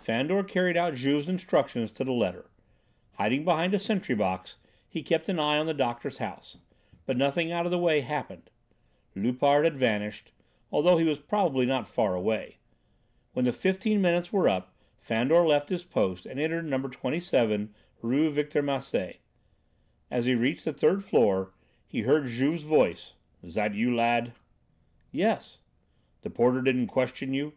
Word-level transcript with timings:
Fandor 0.00 0.42
carried 0.42 0.78
out 0.78 0.94
Juve's 0.94 1.28
instructions 1.28 1.92
to 1.92 2.04
the 2.04 2.12
letter. 2.12 2.50
Hiding 3.16 3.44
behind 3.44 3.74
a 3.74 3.78
sentry 3.78 4.14
box 4.14 4.56
he 4.88 5.02
kept 5.02 5.28
an 5.28 5.38
eye 5.38 5.58
on 5.58 5.66
the 5.66 5.74
doctor's 5.74 6.16
house, 6.16 6.56
but 7.04 7.18
nothing 7.18 7.52
out 7.52 7.66
of 7.66 7.70
the 7.70 7.76
way 7.78 8.00
happened. 8.00 8.48
Loupart 9.14 9.64
had 9.64 9.76
vanished, 9.76 10.32
although 10.72 10.96
he 10.96 11.04
was 11.04 11.18
probably 11.18 11.66
not 11.66 11.86
far 11.86 12.14
away. 12.14 12.56
When 13.34 13.44
the 13.44 13.52
fifteen 13.52 14.00
minutes 14.00 14.32
were 14.32 14.48
up 14.48 14.74
Fandor 15.00 15.46
left 15.46 15.68
his 15.68 15.84
post 15.84 16.24
and 16.24 16.40
entered 16.40 16.64
No. 16.64 16.80
27 16.88 17.74
Rue 18.00 18.30
Victor 18.30 18.62
Massé. 18.62 19.18
As 20.10 20.24
he 20.24 20.34
reached 20.34 20.64
the 20.64 20.72
third 20.72 21.04
floor 21.04 21.52
he 21.86 22.00
heard 22.00 22.24
Juve's 22.24 22.62
voice: 22.64 23.12
"Is 23.42 23.54
that 23.56 23.74
you, 23.74 23.94
lad?" 23.94 24.32
"Yes." 25.12 25.58
"The 26.22 26.30
porter 26.30 26.62
didn't 26.62 26.86
question 26.86 27.34
you?" 27.34 27.52